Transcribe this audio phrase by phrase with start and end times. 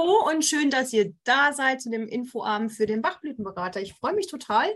[0.00, 3.82] Hallo und schön, dass ihr da seid zu dem Infoabend für den Bachblütenberater.
[3.82, 4.66] Ich freue mich total,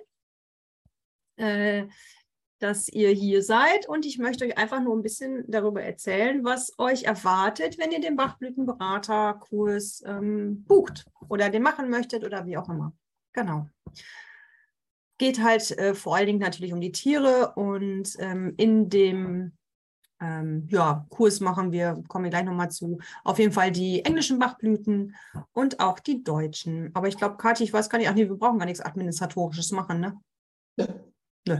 [1.36, 1.86] äh,
[2.58, 6.79] dass ihr hier seid und ich möchte euch einfach nur ein bisschen darüber erzählen, was
[6.79, 12.68] euch erwartet, wenn ihr den Bachblütenberaterkurs ähm, bucht oder den machen möchtet oder wie auch
[12.68, 12.95] immer.
[13.32, 13.70] Genau.
[15.16, 19.56] Geht halt äh, vor allen Dingen natürlich um die Tiere und ähm, in dem
[20.25, 22.98] ähm, ja, Kurs machen wir, kommen wir gleich nochmal zu.
[23.24, 25.14] Auf jeden Fall die englischen Bachblüten
[25.52, 26.91] und auch die deutschen.
[26.95, 29.73] Aber ich glaube, Kathi, ich weiß gar nicht, ach nee, wir brauchen gar nichts Administratorisches
[29.73, 30.20] machen, ne?
[30.77, 30.87] Nö.
[31.47, 31.56] Nö.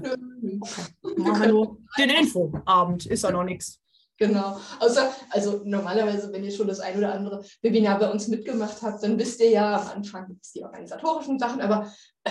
[0.61, 1.19] Okay.
[1.19, 3.81] Machen wir nur den Infoabend, ist ja noch nichts.
[4.17, 4.61] Genau.
[4.79, 9.03] Außer, also normalerweise, wenn ihr schon das ein oder andere Webinar bei uns mitgemacht habt,
[9.03, 11.93] dann wisst ihr ja, am Anfang gibt es die organisatorischen Sachen, aber
[12.23, 12.31] äh,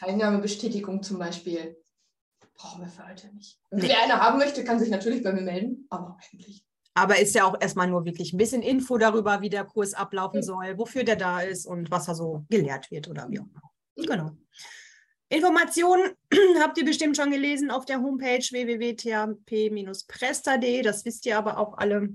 [0.00, 1.76] Teilnahmebestätigung zum Beispiel
[2.54, 3.58] brauchen wir für heute nicht.
[3.70, 3.88] Nee.
[3.88, 6.64] Wer eine haben möchte, kann sich natürlich bei mir melden, aber eigentlich.
[6.94, 10.40] Aber ist ja auch erstmal nur wirklich ein bisschen Info darüber, wie der Kurs ablaufen
[10.40, 10.42] ja.
[10.42, 13.62] soll, wofür der da ist und was da so gelehrt wird oder wie auch immer.
[13.96, 14.36] Genau.
[15.30, 16.10] Informationen
[16.60, 20.82] habt ihr bestimmt schon gelesen auf der Homepage www.thp-presta.de.
[20.82, 22.12] Das wisst ihr aber auch alle.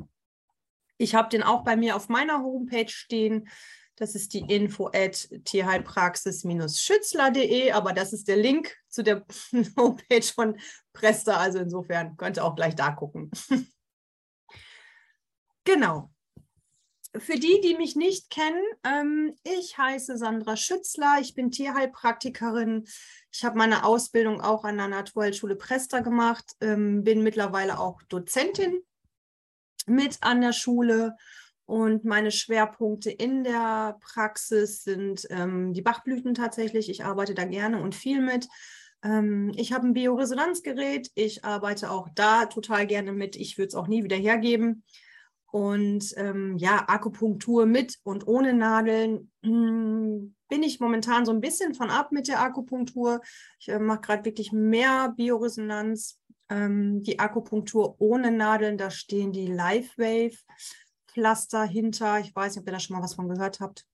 [1.00, 3.50] Ich habe den auch bei mir auf meiner Homepage stehen.
[3.98, 9.26] Das ist die info at tierheilpraxis-schützler.de, aber das ist der Link zu der
[9.76, 10.60] Homepage von
[10.94, 11.38] Presta.
[11.38, 13.32] Also insofern könnt ihr auch gleich da gucken.
[15.64, 16.12] genau.
[17.18, 22.88] Für die, die mich nicht kennen, ähm, ich heiße Sandra Schützler, ich bin Tierheilpraktikerin.
[23.32, 28.84] Ich habe meine Ausbildung auch an der Naturheilschule Presta gemacht, ähm, bin mittlerweile auch Dozentin
[29.88, 31.16] mit an der Schule
[31.68, 36.90] und meine Schwerpunkte in der Praxis sind ähm, die Bachblüten tatsächlich.
[36.90, 38.48] Ich arbeite da gerne und viel mit.
[39.04, 41.12] Ähm, ich habe ein Bioresonanzgerät.
[41.14, 43.36] Ich arbeite auch da total gerne mit.
[43.36, 44.86] Ich würde es auch nie wieder hergeben.
[45.52, 51.74] Und ähm, ja, Akupunktur mit und ohne Nadeln hm, bin ich momentan so ein bisschen
[51.74, 53.20] von ab mit der Akupunktur.
[53.60, 56.22] Ich äh, mache gerade wirklich mehr Bioresonanz.
[56.50, 60.38] Ähm, die Akupunktur ohne Nadeln, da stehen die Live Wave.
[61.18, 62.20] Pflaster hinter.
[62.20, 63.88] Ich weiß nicht, ob ihr da schon mal was von gehört habt.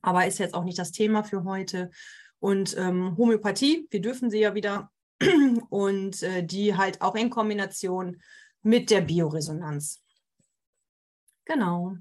[0.00, 1.90] Aber ist jetzt auch nicht das Thema für heute.
[2.38, 4.92] Und ähm, Homöopathie, wir dürfen sie ja wieder.
[5.70, 8.22] Und äh, die halt auch in Kombination
[8.62, 10.00] mit der Bioresonanz.
[11.46, 11.96] Genau.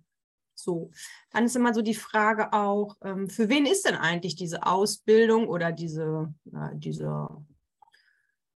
[0.54, 0.92] So,
[1.32, 5.48] dann ist immer so die Frage auch, ähm, für wen ist denn eigentlich diese Ausbildung
[5.48, 7.30] oder diese, äh, diese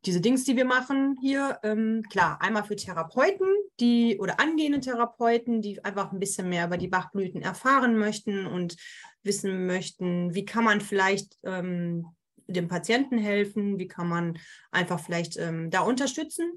[0.06, 3.48] diese Dings, die wir machen hier, ähm, klar, einmal für Therapeuten,
[3.80, 8.76] die oder angehende Therapeuten, die einfach ein bisschen mehr über die Bachblüten erfahren möchten und
[9.24, 12.06] wissen möchten, wie kann man vielleicht ähm,
[12.48, 14.38] dem Patienten helfen, wie kann man
[14.72, 16.52] einfach vielleicht ähm, da unterstützen.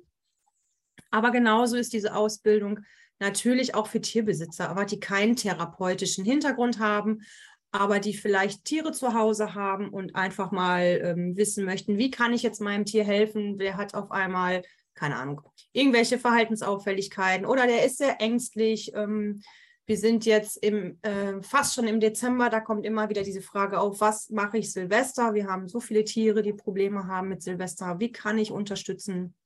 [1.10, 2.80] Aber genauso ist diese Ausbildung
[3.18, 7.22] natürlich auch für Tierbesitzer, aber die keinen therapeutischen Hintergrund haben,
[7.70, 12.32] aber die vielleicht Tiere zu Hause haben und einfach mal ähm, wissen möchten, wie kann
[12.32, 13.58] ich jetzt meinem Tier helfen?
[13.58, 14.62] Wer hat auf einmal,
[14.96, 15.42] keine Ahnung,
[15.72, 18.92] irgendwelche Verhaltensauffälligkeiten oder der ist sehr ängstlich.
[18.94, 19.42] Ähm,
[19.86, 23.78] wir sind jetzt im, äh, fast schon im Dezember, da kommt immer wieder diese Frage
[23.78, 25.32] auf, was mache ich Silvester?
[25.34, 28.00] Wir haben so viele Tiere, die Probleme haben mit Silvester.
[28.00, 29.36] Wie kann ich unterstützen?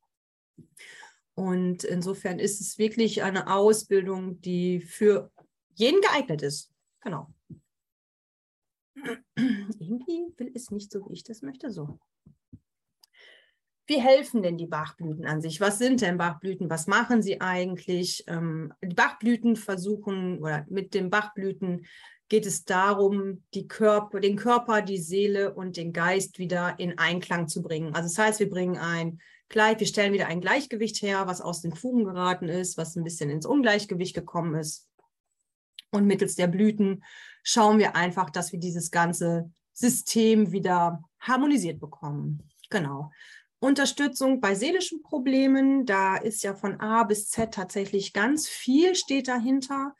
[1.35, 5.31] Und insofern ist es wirklich eine Ausbildung, die für
[5.75, 6.71] jeden geeignet ist.
[7.01, 7.31] Genau.
[9.35, 11.69] Irgendwie will es nicht so, wie ich das möchte.
[11.69, 11.99] So.
[13.91, 15.59] Wie helfen denn die Bachblüten an sich?
[15.59, 16.69] Was sind denn Bachblüten?
[16.69, 18.23] Was machen sie eigentlich?
[18.27, 21.85] Ähm, die Bachblüten versuchen, oder mit den Bachblüten
[22.29, 27.61] geht es darum, Körper, den Körper, die Seele und den Geist wieder in Einklang zu
[27.61, 27.93] bringen.
[27.93, 29.19] Also das heißt, wir bringen ein
[29.49, 33.03] Gleich, wir stellen wieder ein Gleichgewicht her, was aus den Fugen geraten ist, was ein
[33.03, 34.87] bisschen ins Ungleichgewicht gekommen ist.
[35.89, 37.03] Und mittels der Blüten
[37.43, 42.49] schauen wir einfach, dass wir dieses ganze System wieder harmonisiert bekommen.
[42.69, 43.11] Genau.
[43.61, 49.27] Unterstützung bei seelischen Problemen, da ist ja von A bis Z tatsächlich ganz viel steht
[49.27, 49.95] dahinter.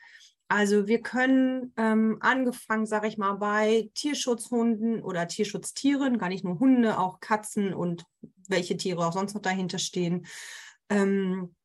[0.48, 6.60] Also wir können ähm, angefangen, sage ich mal, bei Tierschutzhunden oder Tierschutztieren, gar nicht nur
[6.60, 8.04] Hunde, auch Katzen und
[8.50, 10.26] welche Tiere auch sonst noch dahinter stehen,
[10.90, 11.56] ähm,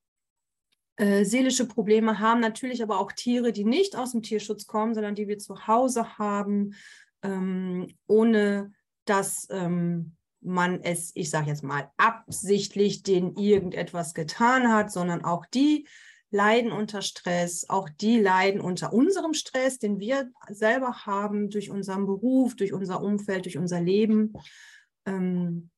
[0.97, 5.15] äh, seelische Probleme haben, natürlich aber auch Tiere, die nicht aus dem Tierschutz kommen, sondern
[5.15, 6.75] die wir zu Hause haben,
[7.23, 8.75] ähm, ohne
[9.07, 10.16] dass ähm,
[10.47, 15.87] man es, ich sage jetzt mal, absichtlich denen irgendetwas getan hat, sondern auch die
[16.31, 22.07] leiden unter Stress, auch die leiden unter unserem Stress, den wir selber haben durch unseren
[22.07, 24.33] Beruf, durch unser Umfeld, durch unser Leben.
[25.07, 25.71] Ähm,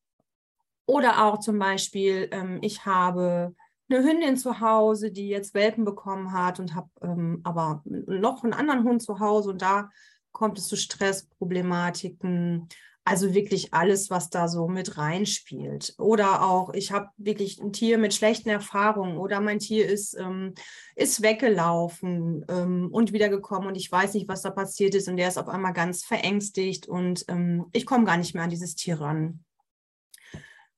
[0.85, 3.55] oder auch zum Beispiel, ähm, ich habe
[3.89, 8.53] eine Hündin zu Hause, die jetzt Welpen bekommen hat und habe ähm, aber noch einen
[8.53, 9.89] anderen Hund zu Hause und da
[10.31, 12.67] kommt es zu Stressproblematiken.
[13.09, 15.95] Also wirklich alles, was da so mit reinspielt.
[15.97, 20.53] Oder auch, ich habe wirklich ein Tier mit schlechten Erfahrungen oder mein Tier ist, ähm,
[20.95, 25.27] ist weggelaufen ähm, und wiedergekommen und ich weiß nicht, was da passiert ist und der
[25.27, 29.01] ist auf einmal ganz verängstigt und ähm, ich komme gar nicht mehr an dieses Tier
[29.01, 29.43] ran.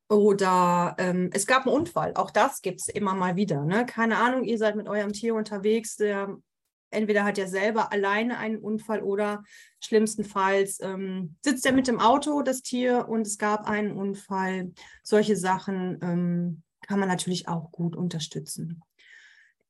[0.08, 3.66] Oder ähm, es gab einen Unfall, auch das gibt es immer mal wieder.
[3.66, 3.86] Ne?
[3.86, 6.38] Keine Ahnung, ihr seid mit eurem Tier unterwegs, der
[6.92, 9.44] entweder hat er selber alleine einen Unfall oder
[9.80, 14.72] schlimmstenfalls ähm, sitzt er mit dem Auto, das Tier, und es gab einen Unfall.
[15.04, 18.82] Solche Sachen ähm, kann man natürlich auch gut unterstützen.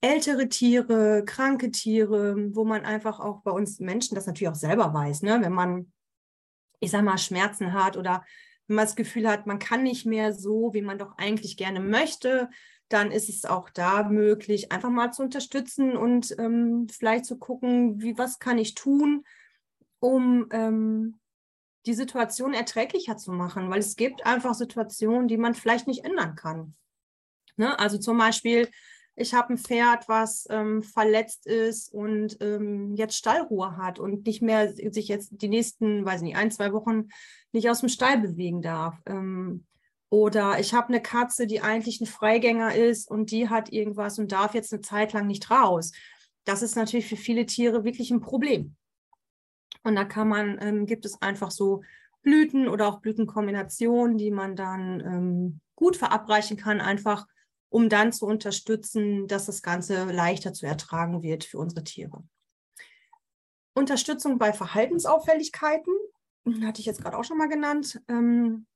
[0.01, 4.93] Ältere Tiere, kranke Tiere, wo man einfach auch bei uns Menschen das natürlich auch selber
[4.93, 5.39] weiß, ne?
[5.41, 5.91] wenn man,
[6.79, 8.25] ich sag mal, Schmerzen hat oder
[8.67, 11.79] wenn man das Gefühl hat, man kann nicht mehr so, wie man doch eigentlich gerne
[11.79, 12.49] möchte,
[12.91, 18.01] dann ist es auch da möglich, einfach mal zu unterstützen und ähm, vielleicht zu gucken,
[18.01, 19.23] wie, was kann ich tun,
[19.99, 21.19] um ähm,
[21.85, 26.35] die Situation erträglicher zu machen, weil es gibt einfach Situationen, die man vielleicht nicht ändern
[26.35, 26.75] kann.
[27.55, 27.77] Ne?
[27.79, 28.69] Also zum Beispiel,
[29.15, 34.41] ich habe ein Pferd, was ähm, verletzt ist und ähm, jetzt Stallruhe hat und nicht
[34.41, 37.09] mehr sich jetzt die nächsten, weiß nicht, ein, zwei Wochen
[37.51, 38.97] nicht aus dem Stall bewegen darf.
[39.05, 39.65] Ähm,
[40.11, 44.33] oder ich habe eine Katze, die eigentlich ein Freigänger ist und die hat irgendwas und
[44.33, 45.93] darf jetzt eine Zeit lang nicht raus.
[46.43, 48.75] Das ist natürlich für viele Tiere wirklich ein Problem.
[49.83, 51.81] Und da kann man, ähm, gibt es einfach so
[52.23, 57.25] Blüten oder auch Blütenkombinationen, die man dann ähm, gut verabreichen kann, einfach
[57.69, 62.21] um dann zu unterstützen, dass das Ganze leichter zu ertragen wird für unsere Tiere.
[63.73, 65.93] Unterstützung bei Verhaltensauffälligkeiten,
[66.63, 68.01] hatte ich jetzt gerade auch schon mal genannt.
[68.09, 68.67] Ähm,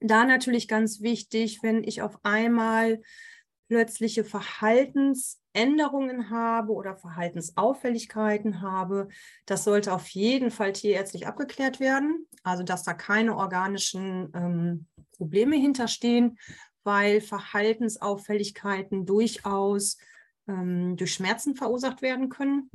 [0.00, 3.00] da natürlich ganz wichtig, wenn ich auf einmal
[3.68, 9.08] plötzliche Verhaltensänderungen habe oder Verhaltensauffälligkeiten habe,
[9.44, 12.26] das sollte auf jeden Fall tierärztlich abgeklärt werden.
[12.42, 16.38] Also dass da keine organischen ähm, Probleme hinterstehen,
[16.82, 19.98] weil Verhaltensauffälligkeiten durchaus
[20.48, 22.70] ähm, durch Schmerzen verursacht werden können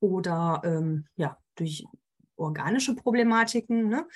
[0.00, 1.84] oder ähm, ja, durch
[2.36, 3.88] organische Problematiken.
[3.88, 4.08] Ne?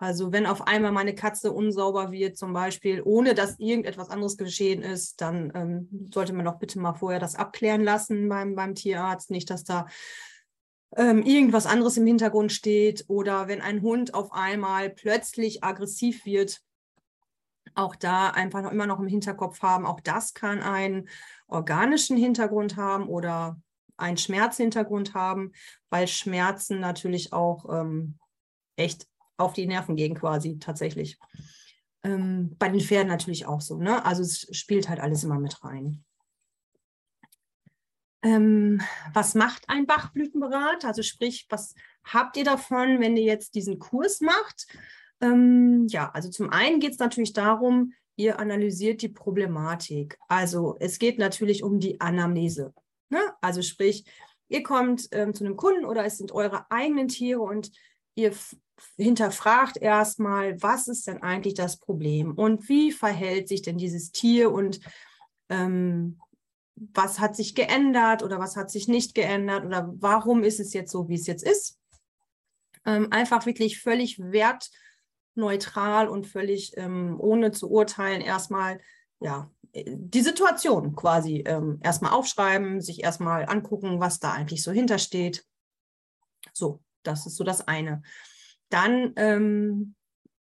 [0.00, 4.80] Also wenn auf einmal meine Katze unsauber wird, zum Beispiel, ohne dass irgendetwas anderes geschehen
[4.80, 9.30] ist, dann ähm, sollte man doch bitte mal vorher das abklären lassen beim, beim Tierarzt.
[9.30, 9.88] Nicht, dass da
[10.96, 16.62] ähm, irgendwas anderes im Hintergrund steht oder wenn ein Hund auf einmal plötzlich aggressiv wird,
[17.74, 21.10] auch da einfach noch immer noch im Hinterkopf haben, auch das kann einen
[21.46, 23.60] organischen Hintergrund haben oder
[23.98, 25.52] einen Schmerzhintergrund haben,
[25.90, 28.18] weil Schmerzen natürlich auch ähm,
[28.76, 29.09] echt
[29.40, 31.18] auf die Nerven gehen quasi tatsächlich.
[32.02, 33.76] Ähm, bei den Pferden natürlich auch so.
[33.76, 34.04] Ne?
[34.04, 36.04] Also es spielt halt alles immer mit rein.
[38.22, 38.82] Ähm,
[39.12, 40.84] was macht ein Bachblütenberat?
[40.84, 44.66] Also sprich, was habt ihr davon, wenn ihr jetzt diesen Kurs macht?
[45.20, 50.18] Ähm, ja, also zum einen geht es natürlich darum, ihr analysiert die Problematik.
[50.28, 52.74] Also es geht natürlich um die Anamnese.
[53.08, 53.20] Ne?
[53.40, 54.04] Also sprich,
[54.48, 57.70] ihr kommt ähm, zu einem Kunden oder es sind eure eigenen Tiere und
[58.14, 58.32] ihr
[58.96, 64.52] hinterfragt erstmal, was ist denn eigentlich das Problem und wie verhält sich denn dieses Tier
[64.52, 64.80] und
[65.48, 66.18] ähm,
[66.76, 70.90] was hat sich geändert oder was hat sich nicht geändert oder warum ist es jetzt
[70.92, 71.78] so, wie es jetzt ist.
[72.86, 78.80] Ähm, einfach wirklich völlig wertneutral und völlig ähm, ohne zu urteilen erstmal
[79.20, 85.44] ja, die Situation quasi ähm, erstmal aufschreiben, sich erstmal angucken, was da eigentlich so hintersteht.
[86.52, 88.02] So, das ist so das eine.
[88.70, 89.94] Dann ähm,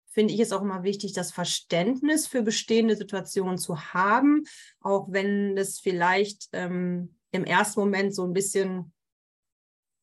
[0.09, 4.45] finde ich es auch immer wichtig, das Verständnis für bestehende Situationen zu haben,
[4.81, 8.93] auch wenn es vielleicht ähm, im ersten Moment so ein bisschen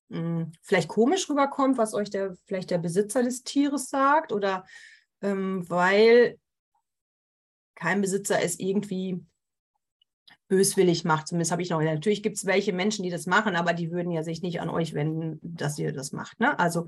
[0.09, 4.65] mh, hm, vielleicht komisch rüberkommt, was euch der vielleicht der Besitzer des Tieres sagt oder
[5.21, 6.37] ähm, weil
[7.75, 9.25] kein Besitzer es irgendwie
[10.53, 11.27] böswillig macht.
[11.27, 11.81] Zumindest habe ich noch.
[11.81, 14.69] Natürlich gibt es welche Menschen, die das machen, aber die würden ja sich nicht an
[14.69, 16.39] euch wenden, dass ihr das macht.
[16.39, 16.57] Ne?
[16.59, 16.87] Also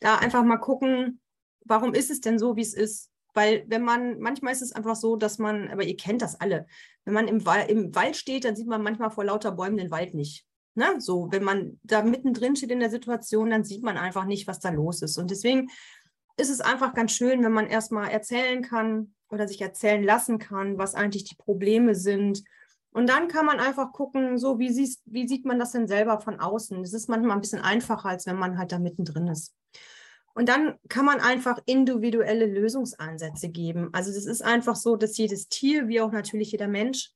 [0.00, 1.20] da einfach mal gucken,
[1.64, 3.10] warum ist es denn so, wie es ist?
[3.32, 6.66] Weil wenn man, manchmal ist es einfach so, dass man, aber ihr kennt das alle,
[7.06, 10.12] wenn man im, im Wald steht, dann sieht man manchmal vor lauter Bäumen den Wald
[10.12, 10.44] nicht.
[10.74, 10.96] Ne?
[10.98, 14.60] So, wenn man da mittendrin steht in der Situation, dann sieht man einfach nicht, was
[14.60, 15.16] da los ist.
[15.16, 15.70] Und deswegen
[16.36, 20.76] ist es einfach ganz schön, wenn man erstmal erzählen kann oder sich erzählen lassen kann,
[20.76, 22.44] was eigentlich die Probleme sind.
[22.92, 26.20] Und dann kann man einfach gucken, so wie, siehst, wie sieht man das denn selber
[26.20, 26.82] von außen?
[26.82, 29.54] Das ist manchmal ein bisschen einfacher, als wenn man halt da mittendrin ist.
[30.34, 33.90] Und dann kann man einfach individuelle Lösungsansätze geben.
[33.92, 37.12] Also das ist einfach so, dass jedes Tier, wie auch natürlich jeder Mensch,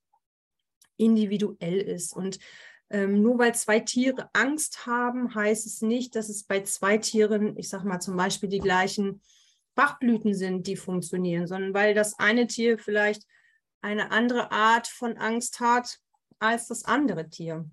[0.97, 2.15] individuell ist.
[2.15, 2.39] Und
[2.91, 7.57] ähm, nur weil zwei Tiere Angst haben, heißt es nicht, dass es bei zwei Tieren,
[7.57, 9.23] ich sage mal zum Beispiel die gleichen
[9.75, 13.23] Bachblüten sind, die funktionieren, sondern weil das eine Tier vielleicht
[13.83, 15.99] eine andere Art von Angst hat
[16.39, 17.69] als das andere Tier.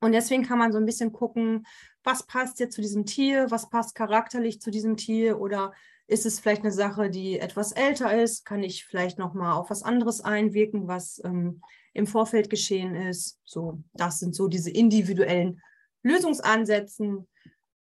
[0.00, 1.66] Und deswegen kann man so ein bisschen gucken,
[2.04, 5.72] was passt jetzt zu diesem Tier, was passt charakterlich zu diesem Tier oder
[6.08, 8.44] ist es vielleicht eine Sache, die etwas älter ist?
[8.44, 11.62] Kann ich vielleicht noch mal auf was anderes einwirken, was ähm,
[11.92, 13.40] im Vorfeld geschehen ist.
[13.44, 15.60] So, das sind so diese individuellen
[16.02, 17.28] Lösungsansätzen.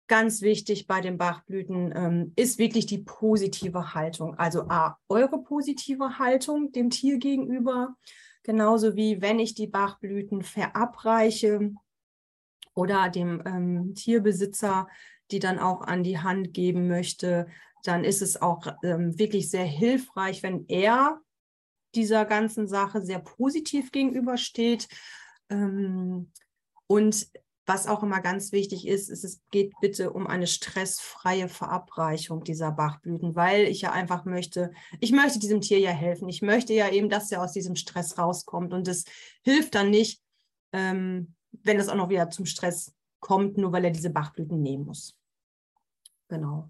[0.08, 4.36] Ganz wichtig bei den Bachblüten ähm, ist wirklich die positive Haltung.
[4.38, 7.96] Also A, eure positive Haltung dem Tier gegenüber,
[8.44, 11.74] genauso wie wenn ich die Bachblüten verabreiche
[12.76, 14.88] oder dem ähm, Tierbesitzer,
[15.32, 17.48] die dann auch an die Hand geben möchte,
[17.84, 21.20] dann ist es auch ähm, wirklich sehr hilfreich, wenn er
[21.96, 24.88] dieser ganzen Sache sehr positiv gegenübersteht.
[25.50, 26.32] Ähm,
[26.88, 27.28] und
[27.66, 32.72] was auch immer ganz wichtig ist, ist, es geht bitte um eine stressfreie Verabreichung dieser
[32.72, 36.30] Bachblüten, weil ich ja einfach möchte, ich möchte diesem Tier ja helfen.
[36.30, 38.74] Ich möchte ja eben, dass er aus diesem Stress rauskommt.
[38.74, 39.06] Und es
[39.44, 40.22] hilft dann nicht,
[40.74, 44.86] ähm, wenn es auch noch wieder zum Stress kommt, nur weil er diese Bachblüten nehmen
[44.86, 45.18] muss.
[46.28, 46.70] Genau.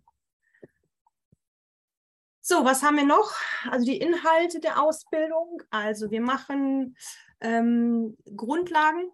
[2.40, 3.34] So, was haben wir noch?
[3.70, 5.62] Also die Inhalte der Ausbildung.
[5.72, 6.96] Also wir machen
[7.42, 9.12] ähm, Grundlagen.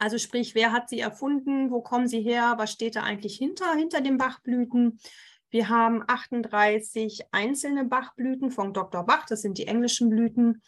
[0.00, 1.70] Also sprich, wer hat sie erfunden?
[1.70, 2.54] Wo kommen sie her?
[2.56, 4.98] Was steht da eigentlich hinter, hinter den Bachblüten?
[5.50, 9.04] Wir haben 38 einzelne Bachblüten von Dr.
[9.04, 9.26] Bach.
[9.26, 10.62] Das sind die englischen Blüten.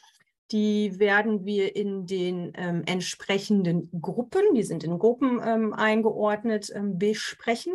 [0.50, 6.98] Die werden wir in den ähm, entsprechenden Gruppen, die sind in Gruppen ähm, eingeordnet, ähm,
[6.98, 7.74] besprechen.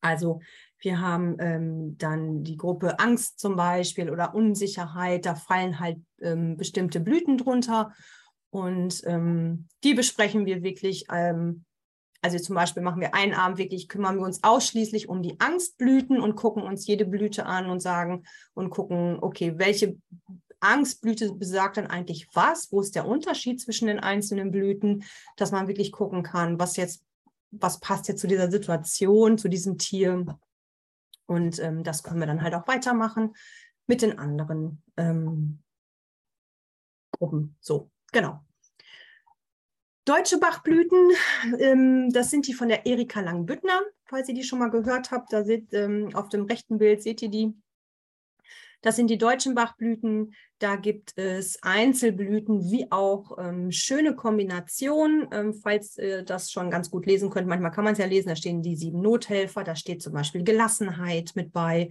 [0.00, 0.40] Also
[0.78, 5.26] wir haben ähm, dann die Gruppe Angst zum Beispiel oder Unsicherheit.
[5.26, 7.92] Da fallen halt ähm, bestimmte Blüten drunter.
[8.56, 11.04] Und ähm, die besprechen wir wirklich.
[11.12, 11.66] Ähm,
[12.22, 16.18] also zum Beispiel machen wir einen Abend wirklich, kümmern wir uns ausschließlich um die Angstblüten
[16.22, 19.98] und gucken uns jede Blüte an und sagen und gucken, okay, welche
[20.60, 22.72] Angstblüte besagt dann eigentlich was?
[22.72, 25.04] Wo ist der Unterschied zwischen den einzelnen Blüten?
[25.36, 27.04] Dass man wirklich gucken kann, was jetzt,
[27.50, 30.24] was passt jetzt zu dieser Situation, zu diesem Tier.
[31.26, 33.36] Und ähm, das können wir dann halt auch weitermachen
[33.86, 35.62] mit den anderen ähm,
[37.10, 37.54] Gruppen.
[37.60, 38.45] So, genau.
[40.06, 41.10] Deutsche Bachblüten,
[41.58, 45.32] ähm, das sind die von der Erika Langbüttner, falls ihr die schon mal gehört habt.
[45.32, 47.52] Da seht ähm, auf dem rechten Bild seht ihr die.
[48.82, 50.32] Das sind die deutschen Bachblüten.
[50.60, 56.88] Da gibt es Einzelblüten wie auch ähm, schöne Kombinationen, ähm, falls ihr das schon ganz
[56.88, 57.48] gut lesen könnt.
[57.48, 60.44] Manchmal kann man es ja lesen, da stehen die sieben Nothelfer, da steht zum Beispiel
[60.44, 61.88] Gelassenheit mit bei.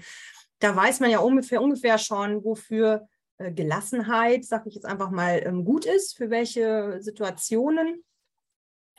[0.59, 5.41] Da weiß man ja ungefähr, ungefähr schon, wofür äh, Gelassenheit, sage ich jetzt einfach mal,
[5.45, 8.03] ähm, gut ist, für welche Situationen.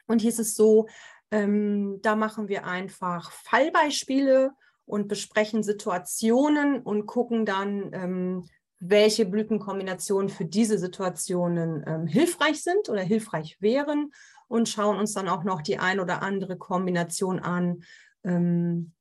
[0.07, 0.87] Und hier ist es so,
[1.31, 4.52] ähm, da machen wir einfach Fallbeispiele
[4.85, 8.45] und besprechen Situationen und gucken dann, ähm,
[8.78, 14.12] welche Blütenkombinationen für diese Situationen ähm, hilfreich sind oder hilfreich wären
[14.49, 17.83] und schauen uns dann auch noch die ein oder andere Kombination an,
[18.23, 18.93] ähm,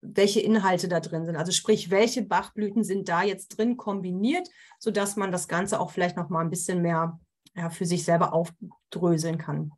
[0.00, 1.36] welche Inhalte da drin sind.
[1.36, 6.16] Also sprich, welche Bachblüten sind da jetzt drin kombiniert, sodass man das Ganze auch vielleicht
[6.16, 7.20] noch mal ein bisschen mehr
[7.54, 9.72] ja, für sich selber aufdröseln kann.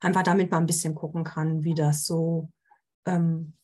[0.00, 2.50] Einfach damit man ein bisschen gucken kann, wie das so
[3.06, 3.54] ähm,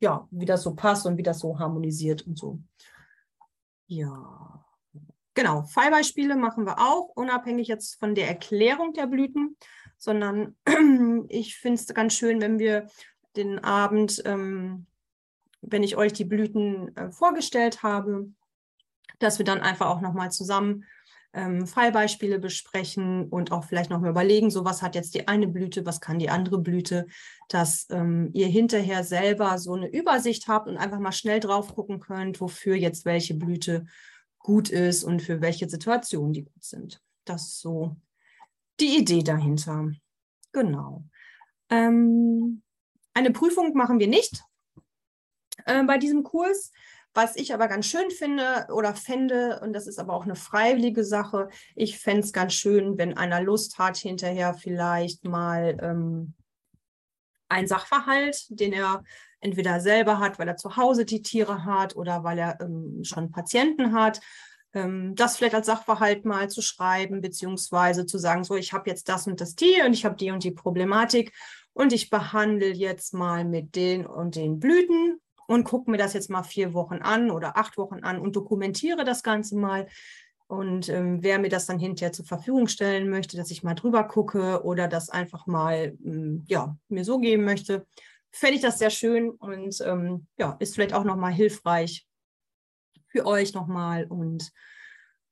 [0.00, 2.58] ja, wie das so passt und wie das so harmonisiert und so.
[3.86, 4.64] Ja,
[5.34, 5.62] genau.
[5.62, 9.56] Fallbeispiele machen wir auch, unabhängig jetzt von der Erklärung der Blüten,
[9.98, 10.56] sondern
[11.28, 12.88] ich finde es ganz schön, wenn wir
[13.36, 14.86] den Abend, ähm,
[15.62, 18.30] wenn ich euch die Blüten äh, vorgestellt habe,
[19.18, 20.84] dass wir dann einfach auch nochmal zusammen
[21.32, 25.46] ähm, Fallbeispiele besprechen und auch vielleicht noch mal überlegen, so was hat jetzt die eine
[25.46, 27.06] Blüte, was kann die andere Blüte,
[27.48, 32.00] dass ähm, ihr hinterher selber so eine Übersicht habt und einfach mal schnell drauf gucken
[32.00, 33.86] könnt, wofür jetzt welche Blüte
[34.38, 37.00] gut ist und für welche Situationen die gut sind.
[37.24, 37.96] Das ist so
[38.80, 39.92] die Idee dahinter.
[40.52, 41.04] Genau.
[41.68, 42.62] Ähm,
[43.14, 44.42] eine Prüfung machen wir nicht
[45.66, 46.72] äh, bei diesem Kurs.
[47.12, 51.04] Was ich aber ganz schön finde oder fände, und das ist aber auch eine freiwillige
[51.04, 56.34] Sache, ich fände es ganz schön, wenn einer Lust hat, hinterher vielleicht mal ähm,
[57.48, 59.02] ein Sachverhalt, den er
[59.40, 63.32] entweder selber hat, weil er zu Hause die Tiere hat oder weil er ähm, schon
[63.32, 64.20] Patienten hat,
[64.72, 69.08] ähm, das vielleicht als Sachverhalt mal zu schreiben, beziehungsweise zu sagen, so, ich habe jetzt
[69.08, 71.32] das und das Tier und ich habe die und die Problematik
[71.80, 76.28] und ich behandle jetzt mal mit den und den Blüten und gucke mir das jetzt
[76.28, 79.88] mal vier Wochen an oder acht Wochen an und dokumentiere das Ganze mal.
[80.46, 84.04] Und ähm, wer mir das dann hinterher zur Verfügung stellen möchte, dass ich mal drüber
[84.04, 87.86] gucke oder das einfach mal ähm, ja, mir so geben möchte,
[88.30, 92.06] fände ich das sehr schön und ähm, ja, ist vielleicht auch nochmal hilfreich
[93.06, 94.04] für euch nochmal.
[94.04, 94.52] Und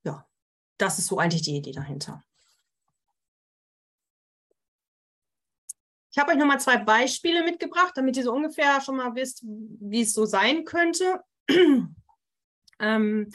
[0.03, 0.27] ja,
[0.79, 2.23] das ist so eigentlich die Idee dahinter.
[6.19, 10.01] Ich habe euch nochmal zwei Beispiele mitgebracht, damit ihr so ungefähr schon mal wisst, wie
[10.01, 11.23] es so sein könnte.
[12.81, 13.31] ähm,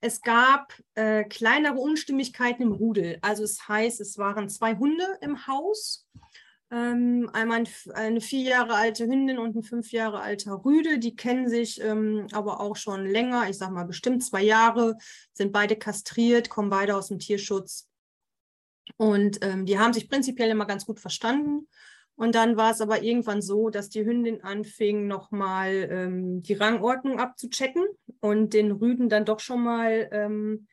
[0.00, 3.18] es gab äh, kleinere Unstimmigkeiten im Rudel.
[3.20, 6.08] Also es heißt, es waren zwei Hunde im Haus.
[6.70, 10.98] Ähm, einmal eine vier Jahre alte Hündin und ein fünf Jahre alter Rüde.
[10.98, 14.96] Die kennen sich ähm, aber auch schon länger, ich sage mal bestimmt zwei Jahre,
[15.34, 17.90] sind beide kastriert, kommen beide aus dem Tierschutz.
[18.96, 21.68] Und ähm, die haben sich prinzipiell immer ganz gut verstanden.
[22.16, 27.18] Und dann war es aber irgendwann so, dass die Hündin anfing, nochmal ähm, die Rangordnung
[27.18, 27.84] abzuchecken
[28.20, 30.66] und den Rüden dann doch schon mal, ähm,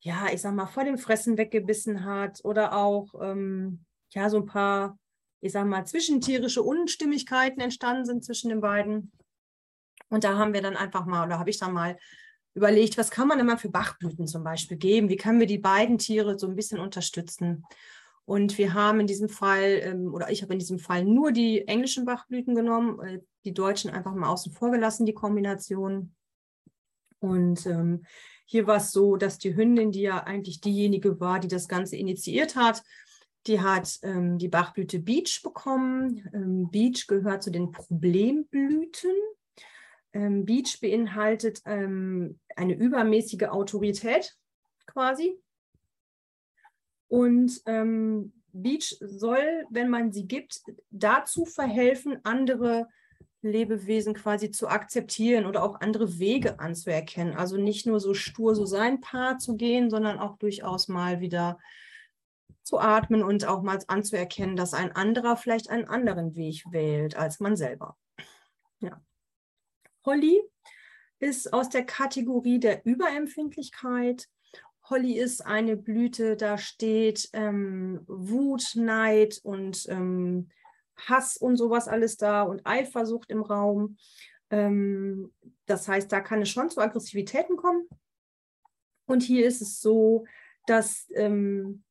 [0.00, 4.46] ja, ich sag mal, vor dem Fressen weggebissen hat oder auch, ähm, ja, so ein
[4.46, 4.98] paar,
[5.40, 9.12] ich sag mal, zwischentierische Unstimmigkeiten entstanden sind zwischen den beiden.
[10.08, 11.98] Und da haben wir dann einfach mal, oder habe ich dann mal
[12.54, 15.08] überlegt, was kann man immer für Bachblüten zum Beispiel geben?
[15.08, 17.64] Wie können wir die beiden Tiere so ein bisschen unterstützen?
[18.26, 21.68] Und wir haben in diesem Fall, ähm, oder ich habe in diesem Fall nur die
[21.68, 26.14] englischen Bachblüten genommen, äh, die deutschen einfach mal außen vor gelassen, die Kombination.
[27.18, 28.04] Und ähm,
[28.46, 31.96] hier war es so, dass die Hündin, die ja eigentlich diejenige war, die das Ganze
[31.96, 32.82] initiiert hat,
[33.46, 36.26] die hat ähm, die Bachblüte Beach bekommen.
[36.32, 39.12] Ähm, Beach gehört zu den Problemblüten.
[40.14, 44.34] Ähm, Beach beinhaltet ähm, eine übermäßige Autorität
[44.86, 45.38] quasi.
[47.14, 52.88] Und ähm, Beach soll, wenn man sie gibt, dazu verhelfen, andere
[53.40, 57.36] Lebewesen quasi zu akzeptieren oder auch andere Wege anzuerkennen.
[57.36, 61.60] Also nicht nur so stur so sein Paar zu gehen, sondern auch durchaus mal wieder
[62.64, 67.38] zu atmen und auch mal anzuerkennen, dass ein anderer vielleicht einen anderen Weg wählt als
[67.38, 67.96] man selber.
[68.80, 69.00] Ja.
[70.04, 70.42] Holly
[71.20, 74.26] ist aus der Kategorie der Überempfindlichkeit.
[74.90, 80.48] Holly ist eine Blüte, da steht ähm, Wut, Neid und ähm,
[80.96, 83.96] Hass und sowas alles da und Eifersucht im Raum.
[84.50, 85.32] Ähm,
[85.66, 87.88] das heißt, da kann es schon zu Aggressivitäten kommen.
[89.06, 90.26] Und hier ist es so,
[90.66, 91.82] dass ähm,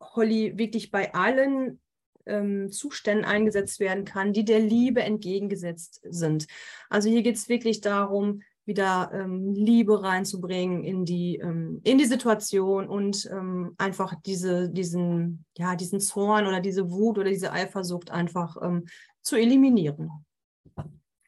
[0.00, 1.80] Holly wirklich bei allen
[2.26, 6.46] ähm, Zuständen eingesetzt werden kann, die der Liebe entgegengesetzt sind.
[6.88, 12.04] Also hier geht es wirklich darum, wieder ähm, Liebe reinzubringen in die, ähm, in die
[12.04, 18.12] Situation und ähm, einfach diese, diesen, ja, diesen Zorn oder diese Wut oder diese Eifersucht
[18.12, 18.86] einfach ähm,
[19.22, 20.24] zu eliminieren.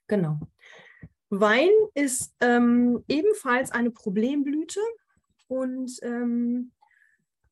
[0.07, 0.38] Genau.
[1.31, 4.78] Wein ist ähm, ebenfalls eine Problemblüte
[5.48, 6.70] und ähm,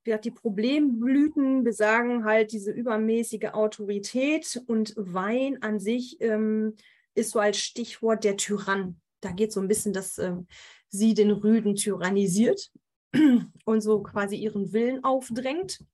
[0.06, 8.24] die Problemblüten besagen halt diese übermäßige Autorität und Wein an sich ist so als Stichwort
[8.24, 10.36] der Tyrann da geht so ein bisschen, dass äh,
[10.88, 12.70] sie den Rüden tyrannisiert
[13.64, 15.84] und so quasi ihren Willen aufdrängt.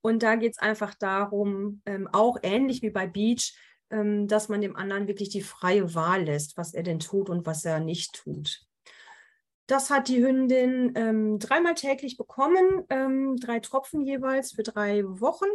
[0.00, 3.56] Und da geht es einfach darum, ähm, auch ähnlich wie bei Beach,
[3.90, 7.46] ähm, dass man dem anderen wirklich die freie Wahl lässt, was er denn tut und
[7.46, 8.60] was er nicht tut.
[9.66, 15.48] Das hat die Hündin ähm, dreimal täglich bekommen, ähm, drei Tropfen jeweils für drei Wochen.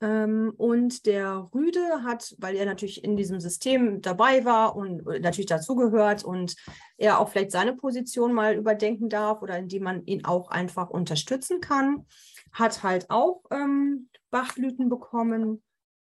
[0.00, 5.20] Ähm, und der Rüde hat, weil er natürlich in diesem System dabei war und äh,
[5.20, 6.56] natürlich dazugehört und
[6.96, 11.60] er auch vielleicht seine Position mal überdenken darf oder indem man ihn auch einfach unterstützen
[11.60, 12.06] kann,
[12.52, 15.62] hat halt auch ähm, Bachblüten bekommen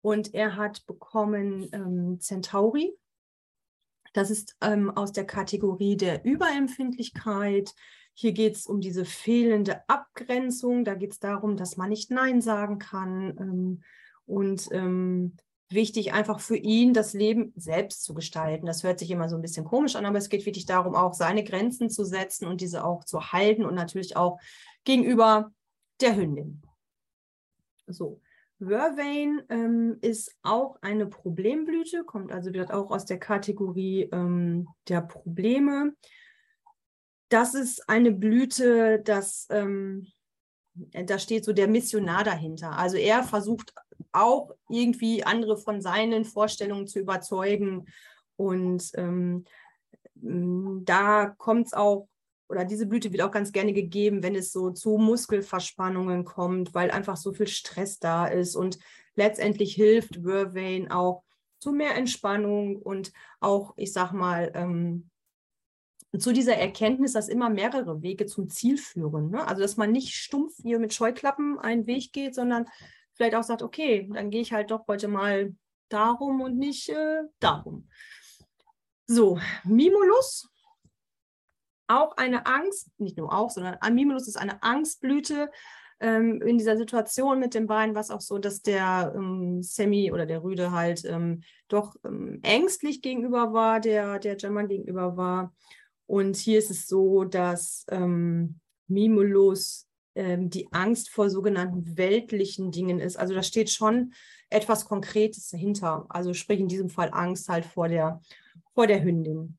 [0.02, 2.92] und er hat bekommen ähm, Centauri.
[4.12, 7.72] Das ist ähm, aus der Kategorie der Überempfindlichkeit.
[8.18, 10.86] Hier geht es um diese fehlende Abgrenzung.
[10.86, 13.36] Da geht es darum, dass man nicht Nein sagen kann.
[13.38, 13.82] Ähm,
[14.24, 15.36] und ähm,
[15.68, 18.64] wichtig einfach für ihn, das Leben selbst zu gestalten.
[18.64, 21.12] Das hört sich immer so ein bisschen komisch an, aber es geht wirklich darum, auch
[21.12, 24.40] seine Grenzen zu setzen und diese auch zu halten und natürlich auch
[24.84, 25.52] gegenüber
[26.00, 26.62] der Hündin.
[27.86, 28.22] So.
[28.58, 35.02] Vervain ähm, ist auch eine Problemblüte, kommt also wieder auch aus der Kategorie ähm, der
[35.02, 35.92] Probleme
[37.28, 40.06] das ist eine Blüte, das, ähm,
[40.74, 42.78] da steht so der Missionar dahinter.
[42.78, 43.72] Also er versucht
[44.12, 47.86] auch irgendwie andere von seinen Vorstellungen zu überzeugen.
[48.36, 49.44] Und ähm,
[50.14, 52.08] da kommt es auch,
[52.48, 56.90] oder diese Blüte wird auch ganz gerne gegeben, wenn es so zu Muskelverspannungen kommt, weil
[56.90, 58.54] einfach so viel Stress da ist.
[58.54, 58.78] Und
[59.16, 61.24] letztendlich hilft Vervain auch
[61.58, 65.10] zu mehr Entspannung und auch, ich sag mal, ähm,
[66.18, 69.30] zu dieser Erkenntnis, dass immer mehrere Wege zum Ziel führen.
[69.30, 69.46] Ne?
[69.46, 72.66] Also dass man nicht stumpf hier mit Scheuklappen einen Weg geht, sondern
[73.14, 75.54] vielleicht auch sagt, okay, dann gehe ich halt doch heute mal
[75.88, 77.88] darum und nicht äh, darum.
[79.06, 80.48] So, Mimulus,
[81.88, 85.50] auch eine Angst, nicht nur auch, sondern Mimulus ist eine Angstblüte
[86.00, 90.26] ähm, in dieser Situation mit dem Bein, was auch so, dass der ähm, Semi oder
[90.26, 95.54] der Rüde halt ähm, doch ähm, ängstlich gegenüber war, der, der German gegenüber war.
[96.06, 103.00] Und hier ist es so, dass ähm, Mimulus ähm, die Angst vor sogenannten weltlichen Dingen
[103.00, 103.16] ist.
[103.16, 104.12] Also da steht schon
[104.48, 106.06] etwas Konkretes dahinter.
[106.08, 108.20] Also sprich in diesem Fall Angst halt vor der,
[108.74, 109.58] vor der Hündin.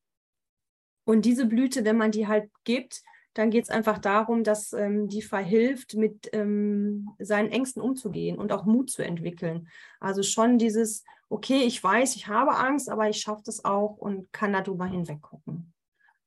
[1.06, 5.08] Und diese Blüte, wenn man die halt gibt, dann geht es einfach darum, dass ähm,
[5.10, 9.68] die verhilft, mit ähm, seinen Ängsten umzugehen und auch Mut zu entwickeln.
[10.00, 14.34] Also schon dieses, okay, ich weiß, ich habe Angst, aber ich schaffe das auch und
[14.34, 15.72] kann darüber hinweggucken.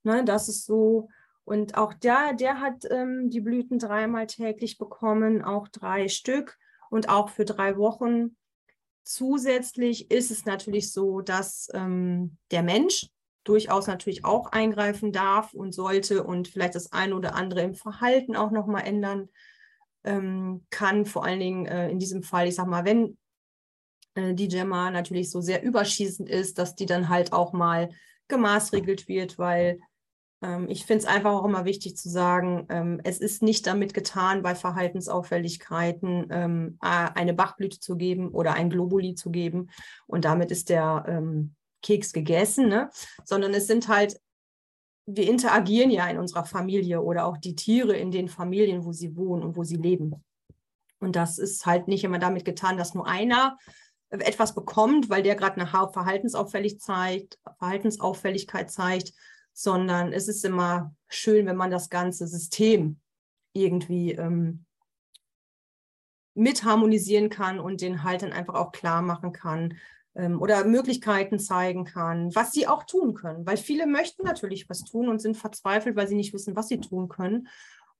[0.02, 1.08] Ne, das ist so.
[1.44, 6.58] Und auch der, der hat ähm, die Blüten dreimal täglich bekommen, auch drei Stück
[6.90, 8.36] und auch für drei Wochen.
[9.02, 13.08] Zusätzlich ist es natürlich so, dass ähm, der Mensch
[13.44, 18.36] durchaus natürlich auch eingreifen darf und sollte und vielleicht das eine oder andere im Verhalten
[18.36, 19.28] auch nochmal ändern
[20.04, 21.06] ähm, kann.
[21.06, 23.18] Vor allen Dingen äh, in diesem Fall, ich sag mal, wenn
[24.14, 27.90] äh, die Gemma natürlich so sehr überschießend ist, dass die dann halt auch mal
[28.28, 29.80] gemaßregelt wird, weil
[30.68, 34.42] ich finde es einfach auch immer wichtig zu sagen, ähm, es ist nicht damit getan,
[34.42, 39.70] bei Verhaltensauffälligkeiten ähm, eine Bachblüte zu geben oder ein Globuli zu geben.
[40.06, 42.90] Und damit ist der ähm, Keks gegessen, ne?
[43.24, 44.18] sondern es sind halt,
[45.06, 49.16] wir interagieren ja in unserer Familie oder auch die Tiere in den Familien, wo sie
[49.16, 50.24] wohnen und wo sie leben.
[51.00, 53.56] Und das ist halt nicht immer damit getan, dass nur einer
[54.10, 59.12] etwas bekommt, weil der gerade eine Verhaltensauffällig zeigt, Verhaltensauffälligkeit zeigt,
[59.60, 62.98] sondern es ist immer schön, wenn man das ganze System
[63.52, 64.64] irgendwie ähm,
[66.34, 69.74] mit harmonisieren kann und den halt dann einfach auch klar machen kann,
[70.14, 73.44] ähm, oder Möglichkeiten zeigen kann, was sie auch tun können.
[73.44, 76.80] Weil viele möchten natürlich was tun und sind verzweifelt, weil sie nicht wissen, was sie
[76.80, 77.48] tun können.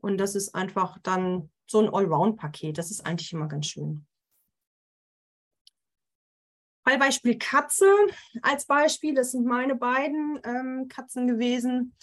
[0.00, 2.78] Und das ist einfach dann so ein Allround-Paket.
[2.78, 4.06] Das ist eigentlich immer ganz schön.
[6.90, 7.86] Fallbeispiel Katze
[8.42, 9.14] als Beispiel.
[9.14, 11.94] Das sind meine beiden ähm, Katzen gewesen.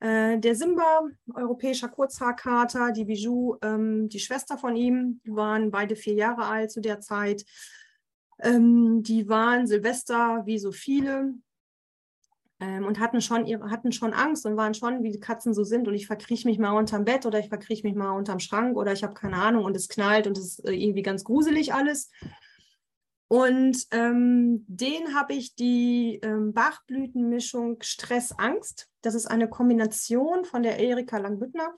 [0.00, 1.02] Äh, der Simba,
[1.32, 6.72] europäischer Kurzhaarkater, die Bijou, ähm, die Schwester von ihm, die waren beide vier Jahre alt
[6.72, 7.44] zu der Zeit.
[8.40, 11.34] Ähm, die waren Silvester wie so viele
[12.58, 15.62] ähm, und hatten schon, ihre, hatten schon Angst und waren schon, wie die Katzen so
[15.62, 15.86] sind.
[15.86, 18.92] Und ich verkrieche mich mal unterm Bett oder ich verkrieche mich mal unterm Schrank oder
[18.92, 22.10] ich habe keine Ahnung und es knallt und es ist äh, irgendwie ganz gruselig alles.
[23.32, 28.90] Und ähm, den habe ich die ähm, Bachblütenmischung Stress-Angst.
[29.00, 31.74] Das ist eine Kombination von der Erika Langbüttner